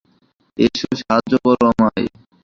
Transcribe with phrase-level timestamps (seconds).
[0.57, 2.07] এসো, সাহায্য করো আমায়।